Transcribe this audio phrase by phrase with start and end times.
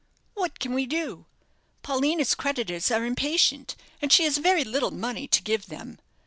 [0.33, 1.27] "What can we do?
[1.83, 5.99] Paulina's creditors are impatient, and she has very little money to give them.